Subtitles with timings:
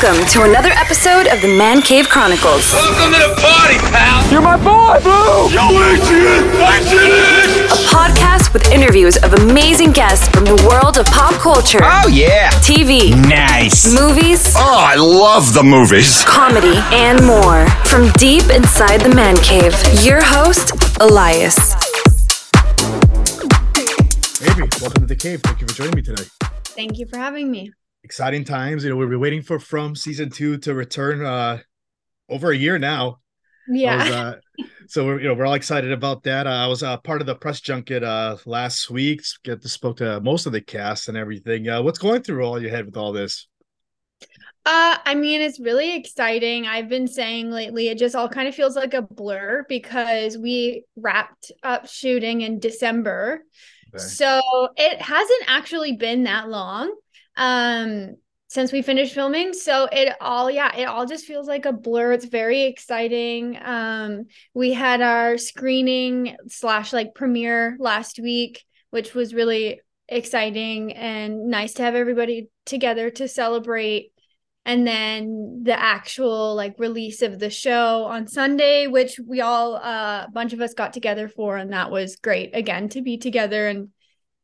[0.00, 4.30] Welcome to another episode of the Man Cave Chronicles, Welcome to the party, pal.
[4.30, 5.50] You're my boy, Blue!
[5.50, 7.66] Yo, Adrian, Adrian.
[7.66, 12.50] a podcast with interviews of amazing guests from the world of pop culture, Oh yeah.
[12.62, 13.92] TV, Nice.
[13.92, 16.22] movies, Oh, I love the movies.
[16.24, 17.66] comedy, and more.
[17.86, 19.74] From deep inside the Man Cave,
[20.04, 21.56] your host, Elias.
[24.42, 25.40] Avery, welcome to the cave.
[25.42, 26.24] Thank you for joining me today.
[26.64, 27.72] Thank you for having me.
[28.08, 28.84] Exciting times.
[28.84, 31.58] You know, we've been waiting for From season two to return uh
[32.30, 33.18] over a year now.
[33.84, 34.32] I was, Yeah.
[34.58, 36.46] uh, so we're you know we're all excited about that.
[36.46, 39.20] Uh, I was uh, part of the press junket uh last week.
[39.44, 41.68] Get to spoke to most of the cast and everything.
[41.68, 43.46] Uh, what's going through all your head with all this?
[44.64, 46.66] Uh, I mean, it's really exciting.
[46.66, 50.84] I've been saying lately, it just all kind of feels like a blur because we
[50.96, 53.44] wrapped up shooting in December.
[53.94, 54.02] Okay.
[54.02, 54.40] So
[54.76, 56.94] it hasn't actually been that long
[57.38, 58.16] um
[58.50, 59.52] since we finished filming.
[59.52, 62.12] So it all yeah, it all just feels like a blur.
[62.12, 63.58] It's very exciting.
[63.62, 71.46] Um we had our screening slash like premiere last week, which was really exciting and
[71.48, 74.12] nice to have everybody together to celebrate
[74.68, 80.26] and then the actual like release of the show on Sunday, which we all uh,
[80.26, 83.66] a bunch of us got together for, and that was great again to be together
[83.66, 83.88] and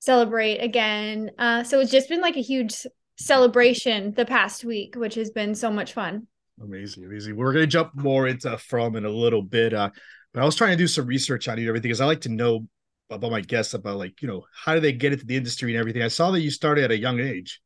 [0.04, 1.30] celebrate again.
[1.38, 5.54] Uh, so it's just been like a huge celebration the past week, which has been
[5.54, 6.26] so much fun.
[6.62, 7.36] Amazing, amazing.
[7.36, 9.72] We're gonna jump more into From in a little bit.
[9.72, 9.90] Uh,
[10.32, 12.22] but I was trying to do some research on you and everything because I like
[12.22, 12.66] to know
[13.10, 15.80] about my guests about like you know how do they get into the industry and
[15.80, 16.02] everything.
[16.02, 17.60] I saw that you started at a young age.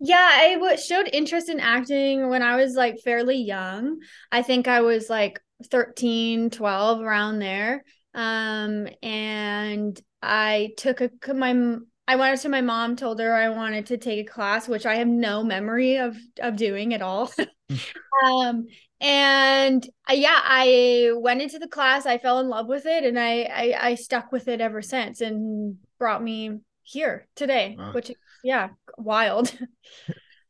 [0.00, 4.00] Yeah, I w- showed interest in acting when I was like fairly young.
[4.30, 7.84] I think I was like 13, 12 around there.
[8.14, 11.76] Um and I took a my
[12.08, 14.96] I went to my mom told her I wanted to take a class which I
[14.96, 17.32] have no memory of of doing at all.
[18.26, 18.66] um
[19.00, 23.18] and uh, yeah, I went into the class, I fell in love with it and
[23.18, 27.92] I I, I stuck with it ever since and brought me here today, Wow.
[27.92, 28.12] which
[28.44, 29.52] yeah, wild.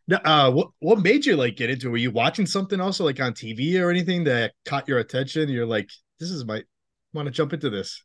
[0.09, 1.87] Now, uh, what what made you like get into?
[1.89, 1.91] it?
[1.91, 5.49] Were you watching something also like on TV or anything that caught your attention?
[5.49, 6.63] You're like, this is my
[7.13, 8.03] want to jump into this.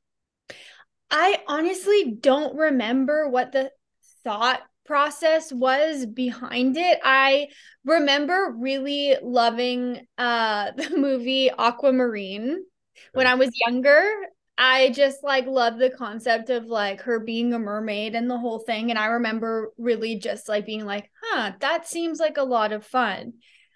[1.09, 3.71] I honestly don't remember what the
[4.23, 6.99] thought process was behind it.
[7.03, 7.49] I
[7.85, 12.63] remember really loving uh the movie Aquamarine
[13.13, 14.09] when I was younger.
[14.59, 18.59] I just like loved the concept of like her being a mermaid and the whole
[18.59, 22.71] thing and I remember really just like being like, "Huh, that seems like a lot
[22.71, 23.33] of fun."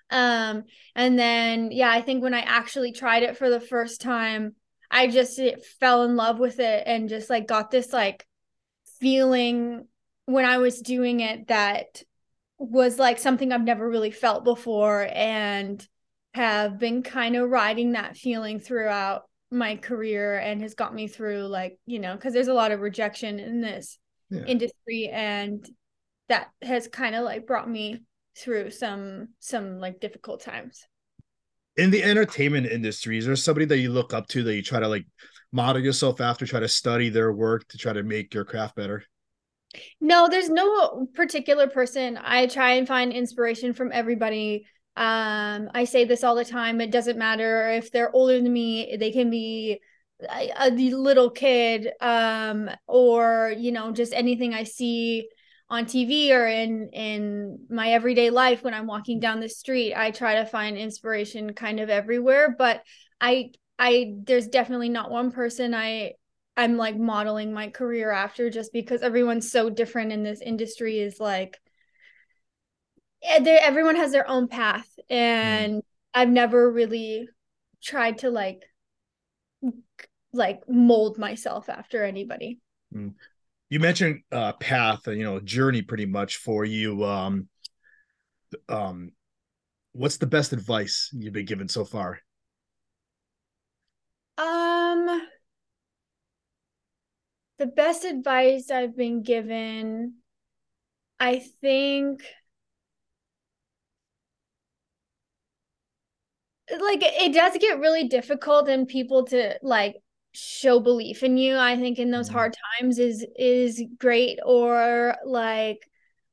[0.10, 0.64] Um
[0.96, 4.56] and then yeah, I think when I actually tried it for the first time,
[4.92, 5.40] I just
[5.80, 8.26] fell in love with it and just like got this like
[9.00, 9.88] feeling
[10.26, 12.04] when I was doing it that
[12.58, 15.86] was like something I've never really felt before and
[16.34, 21.48] have been kind of riding that feeling throughout my career and has got me through
[21.48, 23.98] like, you know, because there's a lot of rejection in this
[24.30, 24.46] Yeah.
[24.46, 25.68] industry and
[26.30, 28.04] that has kind of like brought me
[28.38, 30.88] through some some like difficult times.
[31.78, 34.80] In the entertainment industry, is there somebody that you look up to that you try
[34.80, 35.06] to like
[35.52, 39.04] model yourself after, try to study their work to try to make your craft better?
[40.02, 42.20] No, there's no particular person.
[42.22, 44.66] I try and find inspiration from everybody.
[44.98, 46.82] Um, I say this all the time.
[46.82, 49.80] It doesn't matter if they're older than me, they can be
[50.30, 55.30] a, a little kid, um, or you know, just anything I see
[55.72, 59.96] on TV or in in my everyday life when I'm walking down the street.
[59.96, 62.84] I try to find inspiration kind of everywhere, but
[63.22, 66.12] I I there's definitely not one person I
[66.58, 71.22] I'm like modeling my career after just because everyone's so different in this industry is
[71.22, 71.58] like
[73.24, 75.82] eh, everyone has their own path and
[76.14, 77.30] I've never really
[77.82, 78.62] tried to like
[80.34, 82.60] like mold myself after anybody.
[83.72, 87.06] You mentioned uh path you know journey pretty much for you.
[87.06, 87.48] Um,
[88.68, 89.14] um,
[89.94, 92.20] what's the best advice you've been given so far?
[94.38, 95.22] Um
[97.60, 100.16] the best advice I've been given
[101.22, 102.24] I think
[106.70, 109.96] like it does get really difficult and people to like
[110.34, 112.34] show belief in you i think in those Mhm.
[112.34, 114.40] hard times is is great.
[114.46, 115.80] Or like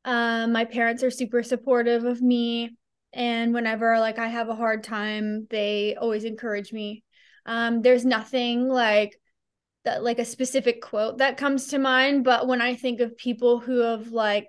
[0.04, 2.76] um my parents are super supportive of me.
[3.12, 7.02] And whenever like i have a hard time they always encourage me.
[7.46, 9.18] Um there's nothing like
[9.84, 12.24] that like a specific quote that comes to mind.
[12.24, 14.48] But when i think of people who have like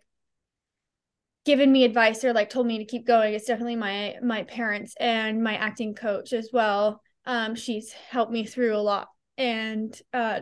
[1.45, 4.93] given me advice or like told me to keep going it's definitely my my parents
[4.99, 7.01] and my acting coach as well.
[7.25, 9.07] Um she's helped me through a lot
[9.39, 10.41] and uh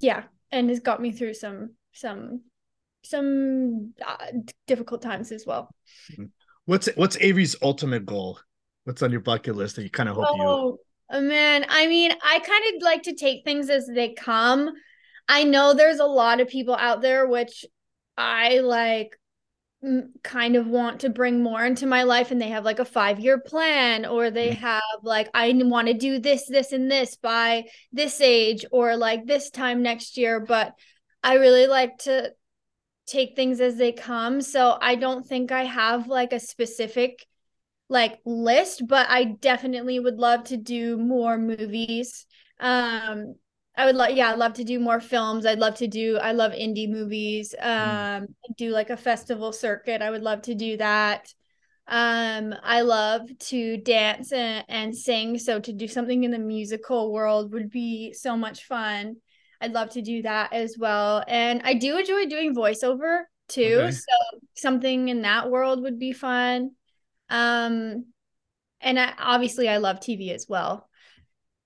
[0.00, 2.40] yeah and has got me through some some
[3.04, 4.26] some uh,
[4.66, 5.68] difficult times as well
[6.64, 8.38] What's what's Avery's ultimate goal?
[8.84, 10.78] What's on your bucket list that you kind of hope you?
[11.12, 14.70] oh man i mean i kind of like to take things as they come
[15.28, 17.64] i know there's a lot of people out there which
[18.16, 19.18] i like
[20.22, 23.18] kind of want to bring more into my life and they have like a five
[23.18, 24.58] year plan or they Mhm.
[24.60, 29.26] have like i want to do this this and this by this age or like
[29.26, 30.72] this time next year but
[31.24, 32.30] i really like to
[33.06, 37.26] take things as they come so i don't think i have like a specific
[37.88, 42.26] like list but i definitely would love to do more movies
[42.60, 43.34] um
[43.76, 45.46] i would like yeah i'd love to do more films.
[45.46, 47.54] I'd love to do i love indie movies.
[47.60, 48.26] Um
[48.56, 50.02] do like a festival circuit.
[50.02, 51.32] I would love to do that.
[51.86, 57.12] Um i love to dance and, and sing so to do something in the musical
[57.12, 59.16] world would be so much fun.
[59.60, 61.24] I'd love to do that as well.
[61.26, 63.90] And i do enjoy doing voiceover too Okay.
[63.90, 66.72] so something in that world would be fun.
[67.30, 68.06] Um
[68.80, 70.88] and I, obviously i love tv as well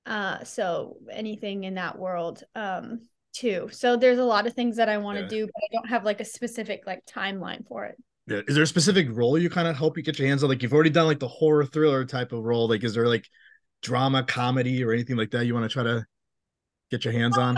[0.07, 3.01] uh so anything in that world um
[3.33, 5.29] too so there's a lot of things that i want to Yeah.
[5.29, 7.97] do but i don't have like a specific like timeline for it
[8.29, 8.41] Yeah.
[8.49, 10.49] Is there a specific role you kind of hope you get your hands on?
[10.51, 12.67] Like you've already done like the horror thriller type of role.
[12.69, 13.25] Like is there like
[13.83, 16.05] drama, comedy, or anything like that you want to try to
[16.91, 17.57] get your hands on?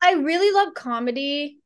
[0.00, 1.58] I really love comedy.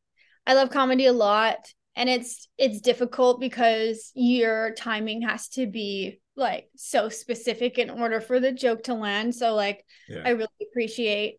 [0.46, 1.58] I love comedy a lot
[1.96, 8.20] and it's it's difficult because your timing has to be like so specific in order
[8.20, 9.34] for the joke to land.
[9.34, 10.22] So like Yeah.
[10.24, 11.38] I really appreciate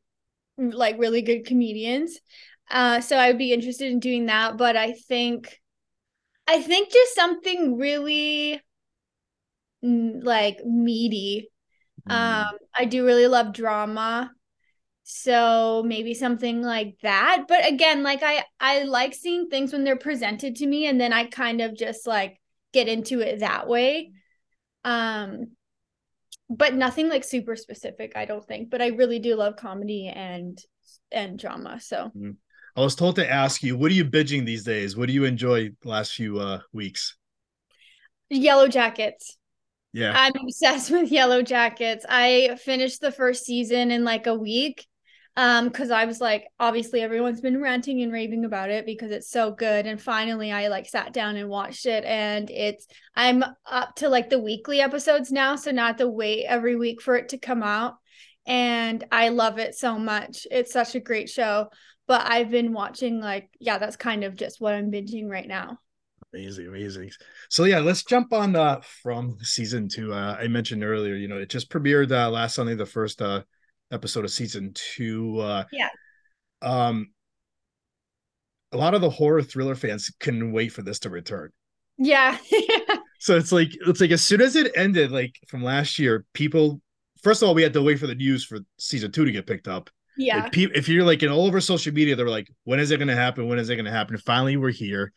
[0.58, 2.20] like really good comedians.
[2.70, 5.60] Uh so I would be interested in doing that, but I think
[6.48, 8.62] I think just something really
[9.84, 11.50] mm, like meaty
[12.10, 12.14] Mm.
[12.16, 14.32] um, I do really love drama.
[15.04, 17.46] So maybe something like that.
[17.48, 21.14] But again, like I I like seeing things when they're presented to me and then
[21.14, 22.40] I kind of just like
[22.74, 24.14] get into it that way.
[24.86, 25.48] Um
[26.50, 28.70] but nothing like super specific, I don't think.
[28.70, 30.58] But I really do love comedy and
[31.12, 31.80] and drama.
[31.82, 32.12] So
[32.76, 34.96] I was told to ask you, what are you binging these days?
[34.96, 37.18] What do you enjoy the last few uh weeks?
[38.32, 39.38] Yellowjackets.
[39.94, 40.14] Yeah.
[40.16, 42.02] I'm obsessed with Yellowjackets.
[42.08, 44.86] I finished the first season in like a week.
[45.38, 49.30] Um, because I was like, obviously everyone's been ranting and raving about it because it's
[49.30, 49.86] so good.
[49.86, 54.30] And finally I like sat down and watched it and it's I'm up to like
[54.30, 55.58] the weekly episodes now.
[55.58, 57.96] So not to wait every week for it to come out.
[58.48, 60.48] And I love it so much.
[60.52, 61.68] It's such a great show.
[62.08, 65.80] But I've been watching like, yeah, that's kind of just what I'm binging right now.
[66.34, 67.12] Amazing, amazing.
[67.50, 70.14] So yeah, let's jump on uh from season two.
[70.14, 73.44] Uh I mentioned earlier, you know, it just premiered uh last Sunday, the first uh
[73.92, 75.40] episode of season two.
[75.40, 75.90] Uh Yeah.
[76.62, 77.10] um
[78.72, 81.52] a lot of the horror thriller fans couldn't wait for this to return.
[81.98, 82.38] Yeah.
[83.18, 86.80] So it's like it's like as soon as it ended, like from last year, people
[87.24, 89.48] first of all, we had to wait for the news for season two to get
[89.48, 89.90] picked up.
[90.16, 90.44] yeah.
[90.44, 92.92] Like, pe- if you're like in all over social media, they were like, "When is
[92.92, 93.48] it going to happen?
[93.48, 95.12] When is it going to happen?" Finally, we're here.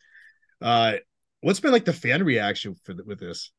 [0.59, 0.93] Uh,
[1.41, 3.51] what's been like the fan reaction for the, with this?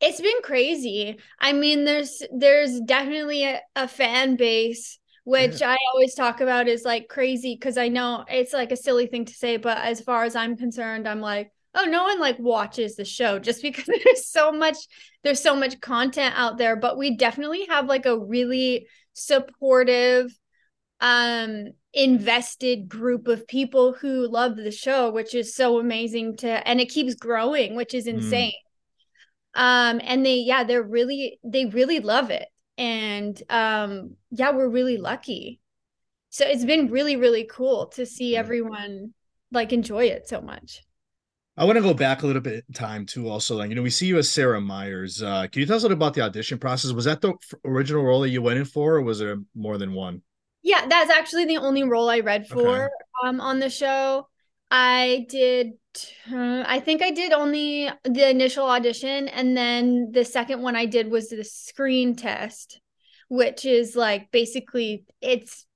[0.00, 1.18] It's been crazy.
[1.40, 6.84] I mean, there's there's definitely a, a fan base, which I always talk about is
[6.84, 10.24] like crazy because I know it's like a silly thing to say, but as far
[10.24, 14.28] as I'm concerned, I'm like, oh, no one like watches the show just because there's
[14.28, 14.76] so much
[15.22, 16.76] there's so much content out there.
[16.76, 20.36] But we definitely have like a really supportive,
[21.00, 26.80] um, invested group of people who love the show, which is so amazing to and
[26.80, 28.65] it keeps growing, which is Mm.
[29.56, 32.48] Um and they yeah they're really they really love it
[32.78, 35.60] and um yeah we're really lucky
[36.30, 39.14] so it's been really really cool to see everyone
[39.52, 40.82] like enjoy it so much
[41.56, 43.28] I want to go back a little bit in time too.
[43.28, 45.22] Also, like you know, we see you as Sara Myers.
[45.22, 46.92] Uh, can you tell us a little about the audition process?
[46.92, 47.34] Was that the
[47.64, 50.22] original role that you went in for, or was there more than one?
[50.62, 52.90] yeah that's actually the only role i read for Okay.
[53.24, 54.28] um on the show
[54.70, 55.72] i did
[56.32, 60.86] uh, i think i did only the initial audition and then the second one i
[60.86, 62.80] did was the screen test
[63.28, 65.66] which is like basically it's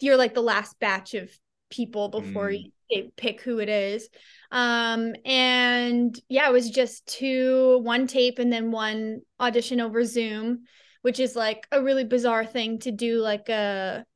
[0.00, 1.30] you're like the last batch of
[1.70, 2.62] people before Mm.
[2.64, 4.08] you they pick who it is
[4.50, 10.60] um and yeah it was just two one tape and then one audition over zoom
[11.02, 14.06] which is like a really bizarre thing to do like a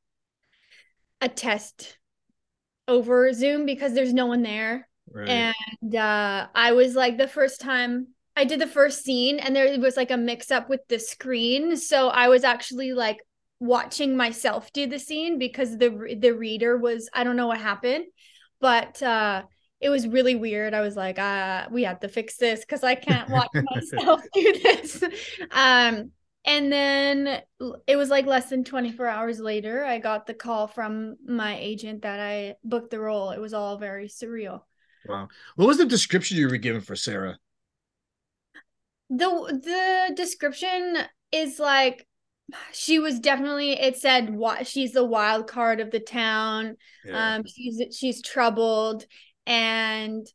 [1.21, 1.97] a test
[2.87, 4.87] over zoom because there's no one there.
[5.11, 5.29] Right.
[5.29, 9.77] and uh i was like the first time i did the first scene and there
[9.79, 11.75] was like a mix up with the screen.
[11.77, 13.19] So i was actually like
[13.59, 18.05] watching myself do the scene because the the reader was i don't know what happened
[18.59, 19.43] but uh
[19.81, 20.73] it was really weird.
[20.73, 24.53] I was like uh we have to fix this because i can't watch myself do
[24.63, 25.03] this.
[25.51, 26.11] Um
[26.45, 27.41] and then
[27.87, 32.01] it was like less than 24 hours later i got the call from my agent
[32.01, 34.61] that i booked the role it was all very surreal
[35.07, 35.27] wow.
[35.55, 37.37] What was the description you were given for Sara?
[39.09, 39.27] the
[39.63, 40.97] the description
[41.31, 42.07] is like
[42.71, 47.35] she was definitely it said what she's the wild card of the town Yeah.
[47.35, 49.05] um she's she's troubled
[49.45, 50.25] and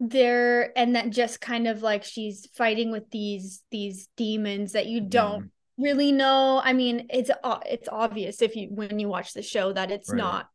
[0.00, 5.00] there and that just kind of like she's fighting with these these demons that you
[5.00, 6.60] don't really know.
[6.62, 10.10] I mean it's o- it's obvious if you when you watch the show that it's
[10.10, 10.18] Right.
[10.18, 10.48] not.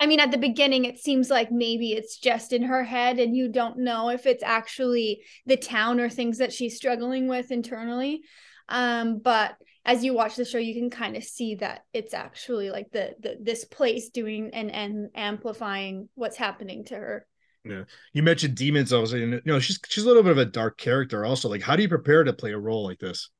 [0.00, 3.36] I mean at the beginning it seems like maybe it's just in her head and
[3.36, 8.22] you don't know if it's actually the town or things that she's struggling with internally.
[8.68, 12.70] Um but as you watch the show you can kind of see that it's actually
[12.70, 17.26] like the, the this place doing and and amplifying what's happening to her
[17.64, 18.92] You mentioned demons.
[18.92, 21.24] I was saying, you know, she's she's a little bit of a dark character.
[21.24, 23.30] Also, like, how do you prepare to play a role like this?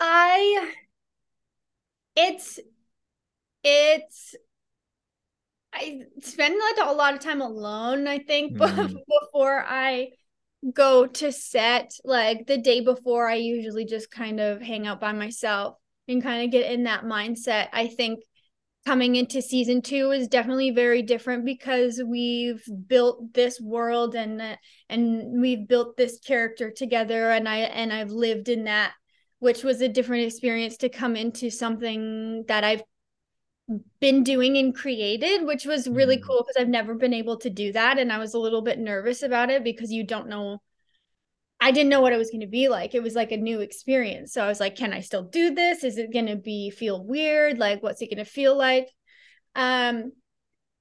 [0.00, 0.74] I
[2.16, 2.58] it's
[3.64, 4.34] it's
[5.72, 9.02] I spend like a lot of time alone, I think, Mm.
[9.22, 10.10] before I
[10.72, 11.94] go to set.
[12.04, 15.76] Like the day before, I usually just kind of hang out by myself
[16.08, 17.68] and kind of get in that mindset.
[17.72, 18.24] I think
[18.86, 24.58] coming into season two is definitely very different because we've built this world and
[24.88, 28.92] and we've built this character together and I and I've lived in that
[29.38, 32.82] which was a different experience to come into something that I've
[34.00, 36.22] been doing and created, which was really Mhm.
[36.26, 37.98] cool because I've never been able to do that.
[37.98, 40.60] And I was a little bit nervous about it because you don't know.
[41.62, 42.92] I didn't know what it was going to be like.
[42.92, 44.32] It was like a new experience.
[44.32, 45.84] So I was like, can I still do this?
[45.84, 47.56] Is it going to be feel weird?
[47.56, 48.88] Like, what's it going to feel like?
[49.54, 50.10] Um,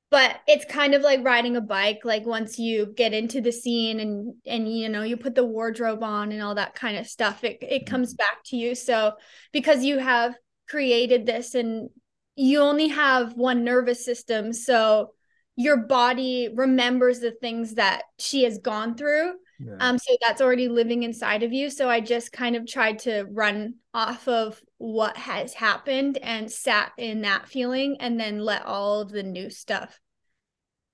[0.10, 4.00] but it's kind of like riding a bike like once you get into the scene
[4.00, 7.46] and and you know you put the wardrobe on and all that kind of stuff
[7.46, 9.14] it it comes back to you so
[9.54, 10.36] because you have
[10.68, 11.90] created this and
[12.36, 15.14] you only have one nervous system so
[15.56, 19.34] your body remembers the things that she has gone through
[19.66, 19.76] Yeah.
[19.80, 23.26] um so that's already living inside of you so i just kind of tried to
[23.32, 29.02] run off of what has happened and sat in that feeling and then let all
[29.02, 30.00] of the new stuff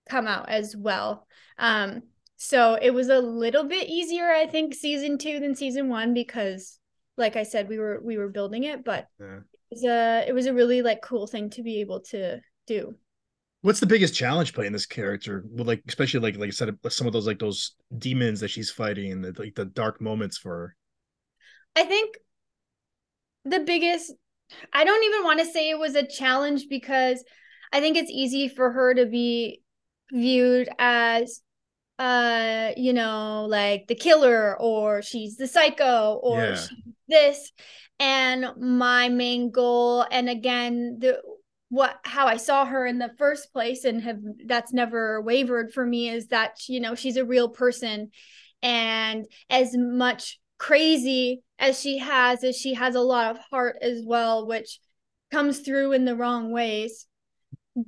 [0.09, 2.01] come out as well um
[2.37, 6.79] so it was a little bit easier i think season 2 than season 1 because
[7.17, 9.37] like i said we were we were building it but Yeah.
[9.37, 12.95] it was a it was a really like cool thing to be able to do
[13.61, 15.43] What's the biggest challenge playing this character?
[15.51, 18.69] With like, especially like like I said, some of those like those demons that she's
[18.69, 20.75] fighting the like the dark moments for her.
[21.75, 22.17] I think
[23.45, 24.13] the biggest
[24.73, 27.23] I don't even want to say it was a challenge because
[27.73, 29.61] I think it's easy for her to be
[30.11, 31.41] viewed as
[31.99, 36.55] uh you know like the killer or she's the psycho or Yeah.
[36.55, 37.51] she's this
[37.99, 41.21] and my main goal and again the
[41.69, 45.85] what how I saw her in the first place and have that's never wavered for
[45.85, 48.11] me is that you know she's a real person.
[48.63, 54.01] And as much crazy as she has as she has a lot of heart as
[54.03, 54.79] well which
[55.31, 57.05] comes through in the wrong ways.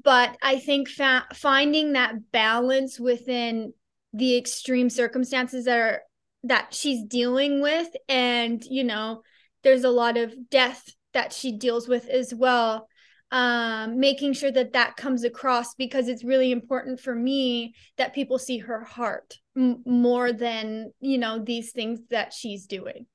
[0.03, 3.73] But i think fa- finding that balance within
[4.13, 6.01] the extreme circumstances that are
[6.43, 9.21] that she's dealing with and you know
[9.63, 12.87] there's a lot of death that she deals with as well
[13.31, 18.39] um making sure that that comes across because it's really important for me that people
[18.39, 23.05] see her heart m- more than you know these things that she's doing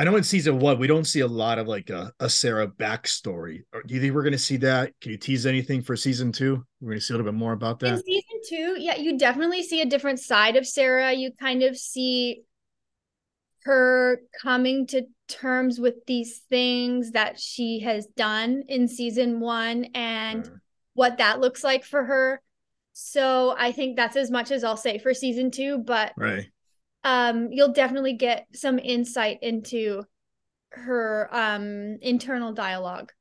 [0.00, 2.68] I know in season one we don't see a lot of like a, a Sara
[2.68, 3.62] backstory.
[3.84, 4.92] Do you think we're going to see that?
[5.00, 6.64] Can you tease anything for season two?
[6.80, 7.86] We're going to see a little bit more about that.
[7.88, 8.04] in that.
[8.06, 12.42] season two yeah you definitely see a different side of sara you kind of see
[13.68, 20.46] her coming to terms with these things that she has done in season one and
[20.46, 20.50] Uh,
[20.94, 22.40] what that looks like for her
[22.94, 26.46] so i think that's as much as i'll say for season two but right.
[27.04, 30.02] um you'll definitely get some insight into
[30.70, 33.12] her um internal dialogue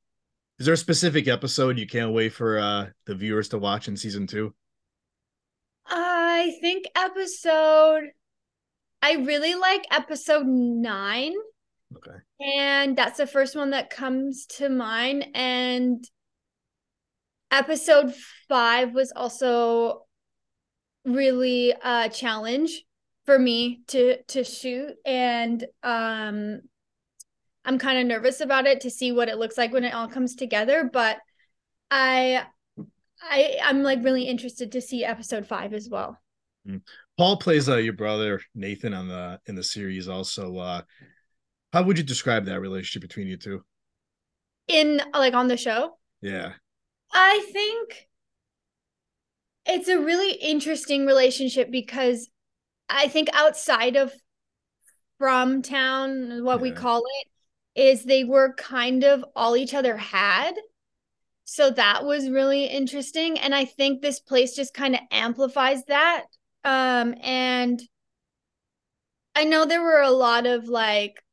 [0.59, 3.97] Is there a specific episode you can't wait for uh the viewers to watch in
[3.97, 4.53] season two?
[5.89, 8.11] I think episode
[9.01, 11.33] I really like episode 9
[11.95, 12.17] Okay.
[12.41, 15.27] and that's the first one that comes to mind.
[15.33, 16.03] And
[17.49, 18.13] episode
[18.49, 20.05] five was also
[21.05, 22.83] really a challenge
[23.25, 24.93] for me to to shoot.
[25.05, 26.59] And um
[27.63, 30.07] i'm kind of nervous about it to see what it looks like when it all
[30.07, 30.89] comes together.
[30.91, 31.17] But
[31.89, 32.43] i
[33.21, 36.19] i i'm like really interested to see episode five as well
[37.17, 40.07] Paul plays uh, your brother Nathan on the in the series.
[40.07, 40.81] Also, uh,
[41.73, 43.63] how would you describe that relationship between you two?
[44.67, 46.53] in like on the show Yeah,
[47.13, 48.07] I think
[49.65, 52.29] it's a really interesting relationship because
[52.89, 54.13] I think outside of
[55.17, 60.53] from town, what we call it, is they were kind of all each other had.
[61.43, 63.39] So that was really interesting.
[63.39, 66.25] And I think this place just kind of amplifies that.
[66.67, 67.81] Um, and
[69.33, 71.23] I know there were a lot of like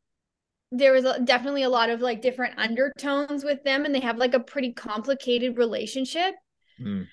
[0.71, 4.35] there was definitely a lot of like different undertones with them and they have like
[4.35, 6.35] a pretty complicated relationship.
[6.81, 7.07] Mm.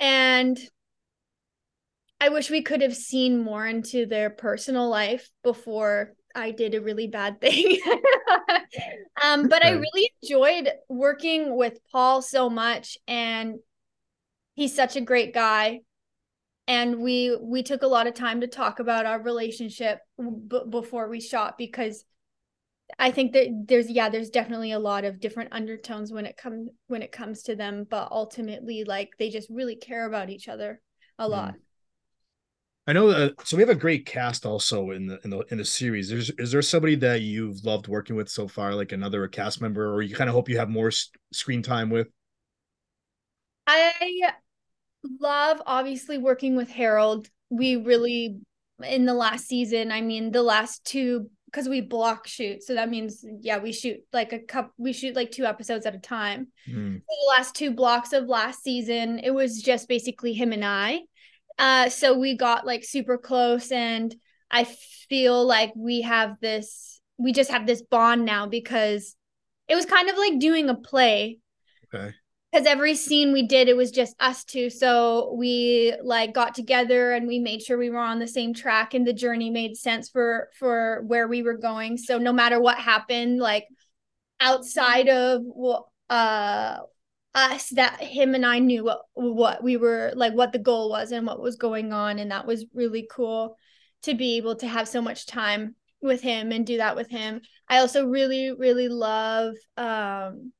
[0.00, 0.58] and
[2.20, 6.80] i wish we could have seen more into their personal life before i did a
[6.80, 7.78] really bad thing.
[9.22, 13.60] Um but i really enjoyed working with paul so much and
[14.56, 15.82] he's such a great guy
[16.68, 21.08] and we we took a lot of time to talk about our relationship b- before
[21.08, 22.04] we shot because
[22.98, 26.70] I think that there's yeah, there's definitely a lot of different undertones when it comes
[26.86, 30.80] when it comes to them, but ultimately like they just really care about each other
[31.18, 31.54] a lot.
[32.86, 33.08] I know.
[33.08, 36.08] Uh, so we have a great cast also in the in the in the series.
[36.08, 39.92] There's is there somebody that you've loved working with so far, like another cast member,
[39.92, 42.08] or you kind of hope you have more s- screen time with?
[43.66, 44.32] I
[45.20, 47.28] love obviously working with Harold.
[47.50, 48.38] We really
[48.84, 52.62] in the last season, I mean the last two because we block shoot.
[52.62, 55.94] So that means yeah, we shoot like a cup we shoot like two episodes at
[55.94, 56.48] a time.
[56.68, 57.00] Mm.
[57.00, 61.00] the last two blocks of last season, it was just basically him and I.
[61.58, 64.14] Uh, so we got like super close, and
[64.50, 64.64] I
[65.08, 69.16] feel like we have this, we just have this bond now because
[69.68, 71.38] it was kind of like doing a play.
[71.94, 72.14] Okay.
[72.56, 74.70] Because every scene we did, it was just us two.
[74.70, 78.94] So we like got together and we made sure we were on the same track,
[78.94, 81.98] and the journey made sense for for where we were going.
[81.98, 83.66] So no matter what happened, like
[84.40, 85.42] outside of
[86.08, 86.78] uh
[87.34, 91.12] us that him and I knew what what we were like what the goal was
[91.12, 93.58] and what was going on and that was really cool
[94.04, 97.42] to be able to have so much time with him and do that with him.
[97.68, 100.52] I also really really love um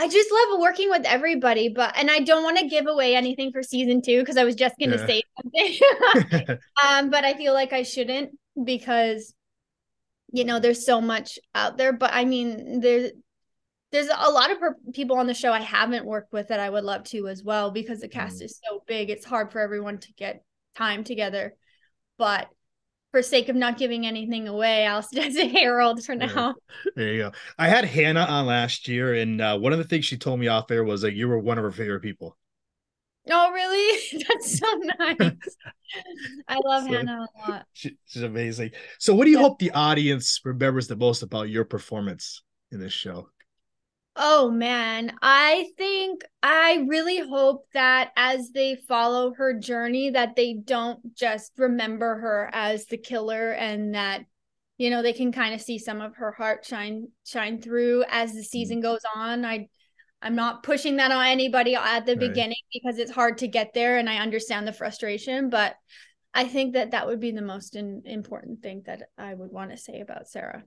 [0.00, 3.50] I just love working with everybody but and I don't want to give away anything
[3.52, 5.06] for season 2 because I was just going to Yeah.
[5.06, 6.58] say something.
[6.88, 8.30] um but I feel like I shouldn't
[8.62, 9.34] because
[10.32, 13.10] you know there's so much out there but I mean there's
[13.90, 16.68] there's a lot of per- people on the show I haven't worked with that I
[16.70, 18.44] would love to as well because the cast Mm.
[18.44, 19.08] is so big.
[19.10, 20.44] It's hard for everyone to get
[20.76, 21.54] time together.
[22.18, 22.48] But
[23.10, 26.54] for sake of not giving anything away, I'll just say Harold for now.
[26.96, 27.32] there you go.
[27.58, 30.48] I had Hannah on last year, and uh, one of the things she told me
[30.48, 32.36] off there was that you were one of her favorite people.
[33.30, 34.22] Oh, really?
[34.28, 34.66] That's so
[34.98, 35.30] nice.
[36.48, 37.66] I love So- Hannah a lot.
[37.72, 38.70] She, she's amazing.
[38.98, 39.42] So, what do you Yeah.
[39.44, 42.42] hope the audience remembers the most about your performance
[42.72, 43.28] in this show?
[44.20, 50.54] Oh man, I think I really hope that as they follow her journey that they
[50.54, 54.24] don't just remember her as the killer and that
[54.76, 58.32] you know they can kind of see some of her heart shine shine through as
[58.32, 58.44] the mm-hmm.
[58.46, 59.44] season goes on.
[59.44, 59.68] I
[60.20, 62.20] I'm not pushing that on anybody at the Right.
[62.20, 65.76] beginning because it's hard to get there and I understand the frustration, but
[66.34, 69.70] I think that that would be the most in, important thing that I would want
[69.70, 70.64] to say about Sara.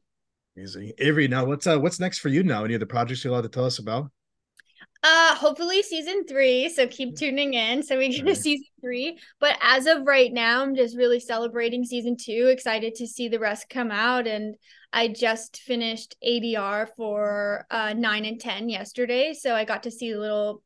[0.57, 1.27] Easy, Avery.
[1.27, 2.65] Now, what's uh, what's next for you now?
[2.65, 4.11] Any of the projects you're allowed to tell us about?
[5.03, 6.69] Uh, hopefully season three.
[6.69, 7.81] So keep tuning in.
[7.81, 8.37] So we get to Right.
[8.37, 9.17] season three.
[9.39, 12.49] But as of right now, I'm just really celebrating season two.
[12.51, 14.27] Excited to see the rest come out.
[14.27, 14.55] And
[14.93, 19.33] I just finished ADR for uh nine and ten yesterday.
[19.33, 20.61] So I got to see little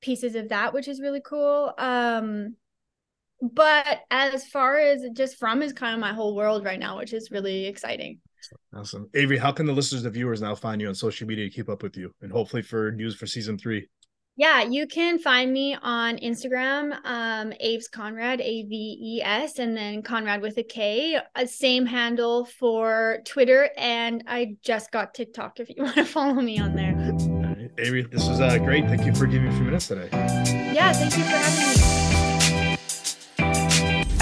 [0.00, 1.74] pieces of that, which is really cool.
[1.78, 2.56] Um
[3.40, 7.12] but as far as just from is kind of my whole world right now, which
[7.12, 8.20] is really exciting.
[8.74, 9.38] Awesome, Avery.
[9.38, 11.82] How can the listeners, the viewers, now find you on social media to keep up
[11.82, 13.88] with you, and hopefully for news for season three?
[14.36, 19.76] Yeah, you can find me on Instagram, um, Aves Konrad, A V E S, and
[19.76, 21.20] then Konrad with a K.
[21.36, 26.34] Uh, same handle for Twitter, and I just got TikTok if you want to follow
[26.34, 26.96] me on there.
[26.96, 27.70] All right.
[27.78, 28.86] Avery, this was uh, great.
[28.86, 30.08] Thank you for giving me a few minutes today.
[30.12, 31.93] Yeah, thank you for having me.